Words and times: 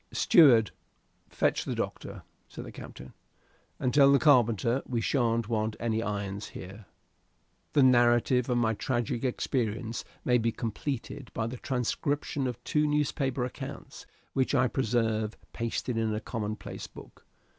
"Steward, 0.11 0.71
fetch 1.29 1.63
the 1.63 1.75
doctor," 1.75 2.23
said 2.47 2.65
the 2.65 2.71
captain, 2.71 3.13
"and 3.79 3.93
tell 3.93 4.11
the 4.11 4.17
carpenter 4.17 4.81
we 4.87 4.99
shan't 4.99 5.47
want 5.47 5.75
any 5.79 6.01
irons 6.01 6.47
here." 6.47 6.87
The 7.73 7.83
narrative 7.83 8.49
of 8.49 8.57
my 8.57 8.73
tragic 8.73 9.23
experience 9.23 10.03
may 10.25 10.39
be 10.39 10.51
completed 10.51 11.29
by 11.35 11.45
the 11.45 11.57
transcription 11.57 12.47
of 12.47 12.63
two 12.63 12.87
newspaper 12.87 13.45
accounts, 13.45 14.07
which 14.33 14.55
I 14.55 14.67
preserve 14.67 15.37
pasted 15.53 15.97
in 15.99 16.15
a 16.15 16.19
commonplace 16.19 16.87
book. 16.87 17.23